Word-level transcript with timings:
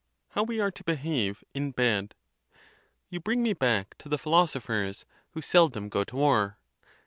How 0.31 0.41
we 0.41 0.59
are 0.59 0.71
to 0.71 0.83
behave 0.83 1.43
in 1.53 1.69
bed? 1.73 2.15
You 3.11 3.19
bring 3.19 3.43
me 3.43 3.53
back 3.53 3.95
to 3.99 4.09
the 4.09 4.17
philosophers, 4.17 5.05
who 5.33 5.43
seldom 5.43 5.89
go 5.89 6.03
to 6.03 6.15
war. 6.15 6.57